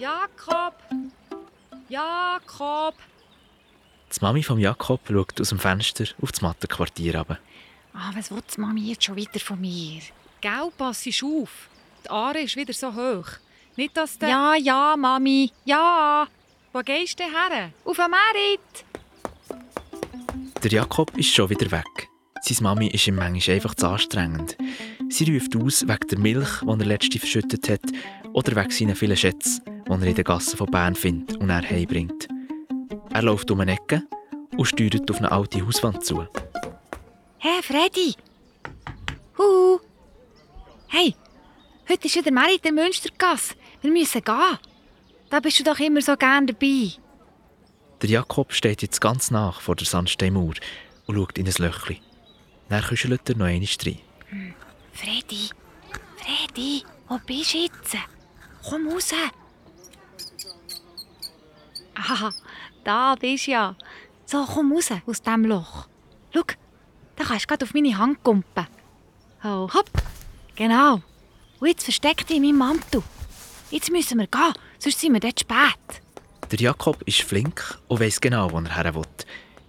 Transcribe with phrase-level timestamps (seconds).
[0.00, 0.76] Jakob!
[1.90, 2.94] Jakob!
[4.10, 7.38] Die Mami von Jakob schaut aus dem Fenster auf das Mattenquartier runter.
[7.92, 10.00] Ah, was will die Mami jetzt schon wieder von mir?
[10.40, 11.68] Gell, pass auf.
[12.02, 13.26] Die Aare ist wieder so hoch.
[13.76, 14.30] Nicht, dass der...
[14.30, 15.52] Ja, ja, Mami.
[15.66, 16.26] Ja.
[16.72, 17.70] Wo gehst du her?
[17.84, 18.84] Auf den Merit.
[20.62, 22.08] Der Jakob ist schon wieder weg.
[22.40, 24.56] Seine Mami ist ihm manchmal einfach zu anstrengend.
[25.10, 27.82] Sie ruft aus wegen der Milch, die er letzte verschüttet hat,
[28.32, 29.60] oder wegen seinen vielen Schätzen,
[29.98, 32.28] die er in den Gassen von Bern findet und er heimbringt.
[33.12, 34.02] Er läuft um eine Ecke
[34.56, 36.26] und steuert auf eine alte Hauswand zu.
[37.38, 38.14] Hey, Freddy!
[39.36, 39.80] Huhu!
[40.86, 41.14] Hey,
[41.88, 43.54] heute ist wieder Merit in der Münstergasse.
[43.80, 44.58] Wir müssen gehen.
[45.28, 46.92] Da bist du doch immer so gern dabei.
[48.02, 50.54] Der Jakob steht jetzt ganz nach vor der Sandsteinmauer
[51.06, 51.98] und schaut in ein Löchchen.
[52.68, 53.98] Dann kuschelt er noch einmal rein.
[54.92, 55.50] Freddy,
[56.16, 57.96] Freddy, wo bist du jetzt?
[58.68, 59.12] Komm raus.
[62.10, 62.32] Aha,
[62.84, 63.76] da bist du ja.
[64.26, 65.86] So, komm raus aus diesem Loch.
[66.34, 66.42] Schau,
[67.16, 68.66] da kannst du gerade auf meine Hand kumpen.
[69.44, 69.90] Oh, hopp.
[70.56, 71.00] Genau.
[71.60, 73.02] Und jetzt versteck dich in meinem Mantel.
[73.70, 76.02] Jetzt müssen wir gehen, sonst sind wir dort spät.
[76.50, 79.04] Der Jakob ist flink und weiss genau, wo er her will.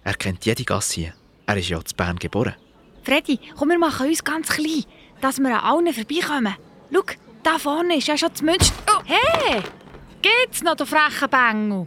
[0.02, 1.14] Er kennt jede Gasse hier.
[1.46, 2.56] Er ist ja in Bern geboren.
[3.04, 4.84] Freddy, komm, wir machen uns ganz klein,
[5.20, 6.56] dass wir an allen vorbeikommen.
[6.92, 7.02] Schau,
[7.42, 8.74] da vorne ist ja schon das Münster.
[8.88, 9.02] Oh.
[9.04, 9.62] Hey!
[10.22, 11.86] Geht's noch, du freche Bengel?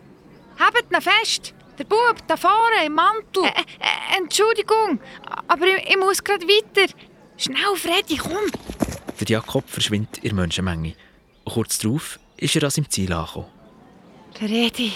[0.59, 1.53] Habt ihn fest!
[1.77, 3.43] Der Bub da vorne im Mantel!
[3.43, 4.99] Äh, äh, Entschuldigung,
[5.47, 6.91] aber ich, ich muss gerade weiter.
[7.37, 8.49] Schnell, Freddy, komm!
[9.19, 10.95] Der Jakob verschwindet in der Menschenmenge.
[11.43, 13.47] Kurz darauf ist er an seinem Ziel angekommen.
[14.33, 14.91] Freddy,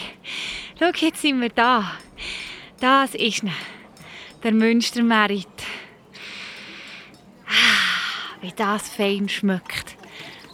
[0.78, 1.94] schau, jetzt sind wir da.
[2.80, 3.52] Das ist ne,
[4.44, 5.48] der Münstermerit.
[7.48, 9.98] Ah, wie das fein schmeckt.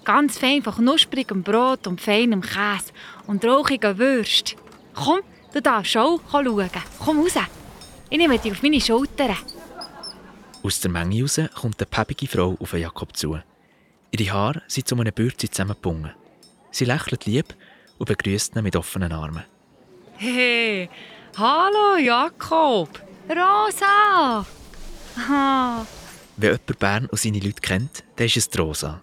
[0.04, 2.92] Ganz fein von knusprigem Brot und feinem Käse
[3.28, 4.56] und rauchigen Würst.
[4.96, 5.22] Komm,
[5.54, 6.70] du darfst schon schauen.
[7.00, 7.36] Komm raus.
[8.10, 9.36] Ich nehme dich auf meine Schultern.
[10.64, 13.38] Aus der Menge raus kommt eine päppige Frau auf Jakob zu.
[14.12, 16.12] Ihre Haare sind zu einem Bürzi zusammengebunden.
[16.72, 17.56] Sie lächelt lieb
[17.98, 19.44] und begrüßt ihn mit offenen Armen.
[20.18, 20.90] Hey!
[21.38, 22.90] Hallo, Jakob!
[23.30, 24.46] Rosa!
[25.18, 25.86] Aha.
[26.38, 29.02] Wenn jemand Bern und seine Leute kennt, dann ist es die Rosa.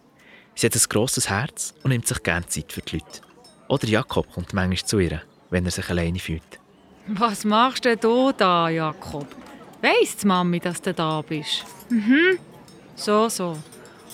[0.55, 3.21] Sie hat ein grosses Herz und nimmt sich gerne Zeit für die Leute.
[3.69, 5.22] Oder Jakob kommt manchmal zu ihr,
[5.53, 6.59] wenn er sich alleine fühlt.
[7.07, 9.27] Was machst denn du da, Jakob?
[9.83, 11.65] Weiss die Mami, dass du da bist?
[11.91, 12.39] Mhm.
[12.95, 13.59] So, so.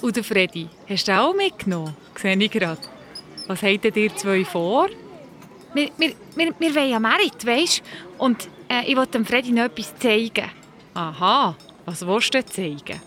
[0.03, 1.95] Und der Freddy, hast du auch mitgenommen?
[2.17, 2.81] Sehe ich gerade.
[3.47, 4.89] Was habt ihr zwei vor?
[5.75, 7.83] Wir, wir, wir, wir wollen ja Merit, weisst
[8.17, 10.51] Und äh, ich wollte dem Freddy noch etwas zeigen.
[10.95, 13.01] Aha, was willst du zeigen?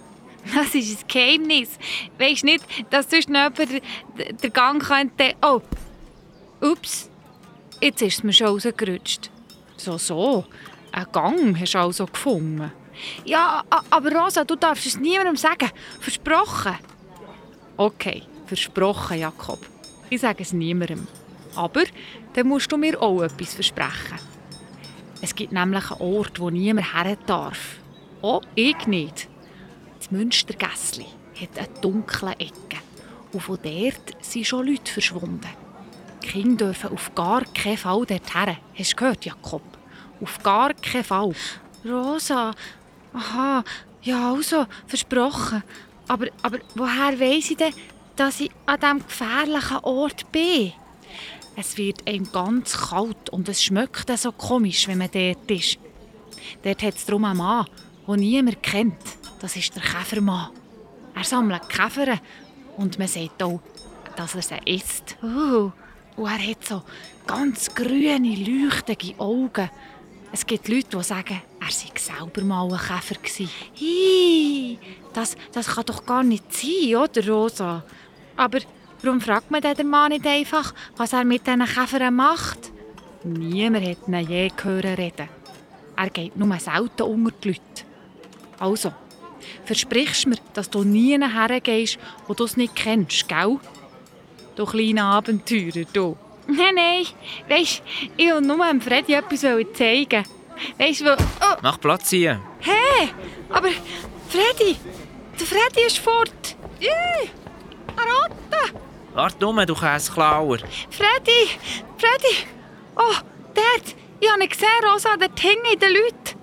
[0.55, 1.77] Das ist ein Geheimnis.
[2.17, 5.35] Weisst nicht, dass sonst noch jemand den, den Gang könnte...
[5.41, 5.61] Oh,
[6.61, 7.10] ups.
[7.81, 9.31] Jetzt ist es mir schon rausgerutscht.
[9.75, 10.45] So, so.
[10.91, 12.71] Einen Gang hast du also gefunden.
[13.25, 15.71] Ja, aber Rosa, du darfst es niemandem sagen.
[15.99, 16.75] Versprochen.
[17.77, 19.59] Okay, versprochen, Jakob.
[20.11, 21.07] Ich sage es niemandem.
[21.55, 21.83] Aber
[22.33, 24.19] dann musst du mir auch etwas versprechen.
[25.21, 27.77] Es gibt nämlich einen Ort, wo niemand her darf.
[28.21, 29.27] Auch ich nicht.
[29.97, 31.07] Das Münstergässli
[31.39, 32.77] hat eine dunkle Ecke.
[33.31, 35.60] Und von dort sind schon Leute verschwunden.
[36.21, 38.57] Die Kinder dürfen auf gar keinen Fall dorthin.
[38.75, 39.63] Hast du gehört, Jakob?
[40.21, 41.33] Auf gar keinen Fall.
[41.85, 42.53] Rosa,
[43.13, 43.63] aha,
[44.03, 45.63] ja also, versprochen.
[46.07, 47.73] Aber, aber woher weiss ich denn,
[48.15, 50.73] dass ich an diesem gefährlichen Ort bin?
[51.55, 55.79] Es wird einem ganz kalt und es schmeckt so komisch, wenn man dort ist.
[56.63, 57.65] Dort hat es darum einen Mann,
[58.07, 59.01] den niemand kennt.
[59.39, 60.51] Das ist der Käfermann.
[61.15, 62.19] Er sammelt Käfer
[62.77, 63.59] und man sagt auch,
[64.15, 65.17] dass er sie isst.
[65.21, 65.71] Uh,
[66.21, 66.83] Und er hat so
[67.25, 69.71] ganz grüne, leuchtende Augen.
[70.31, 73.15] Es gibt Leute, die sagen, er sei selber mal ein Käfer
[73.79, 74.77] hi,
[75.13, 77.83] das, das kann doch gar nicht sein, oder Rosa?
[78.37, 78.59] Aber
[79.01, 82.71] warum fragt man den Mann nicht einfach, was er mit diesen Käfern macht?
[83.23, 85.27] Niemand hat ihn je gehört reden.
[85.95, 87.61] Er geht nur selten unter die Leute.
[88.59, 88.93] Also,
[89.65, 91.97] versprichst mir, dass du nie hergehst,
[92.27, 93.59] wo du es nicht kennst, gell?
[94.55, 96.17] Du kleiner Abenteurer, du.
[96.47, 97.05] Nein, nein,
[97.47, 97.81] weisst,
[98.17, 99.41] ich will nur dem Freddy etwas
[99.73, 100.25] zeigen.
[100.77, 102.41] Weisst du, oh, Mach Platz hier!
[102.59, 103.09] hey,
[103.49, 103.69] aber
[104.29, 104.75] Freddy,
[105.39, 106.55] der Freddy ist fort.
[106.79, 107.29] Ih,
[107.95, 108.75] eine Ratte.
[109.13, 110.57] Warte nur, du Käseklauer!
[110.89, 111.49] Freddy,
[111.97, 112.35] Freddy,
[112.97, 113.15] oh,
[113.53, 116.41] dort, ich habe ihn gesehen, Rosa, dort hängen in den Leuten.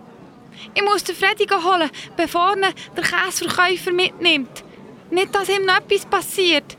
[0.75, 2.64] Ich muss den Freddy holen, bevor ihn
[2.96, 4.64] der Käseverkäufer mitnimmt.
[5.10, 6.76] Nicht, dass ihm noch etwas passiert.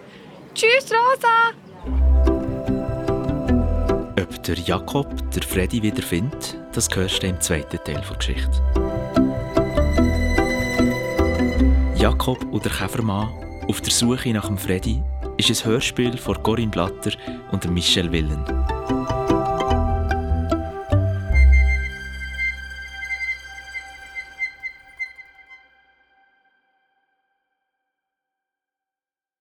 [0.59, 1.53] Tschüss, Rosa.
[4.21, 8.61] Ob der Jakob der Freddy wiederfindet, das hörst du im zweiten Teil der Geschichte.
[11.95, 13.29] Jakob und der Käfermann
[13.69, 15.01] auf der Suche nach dem Freddy
[15.37, 17.11] ist ein Hörspiel von Corinne Blatter
[17.53, 18.43] und Michel Willen.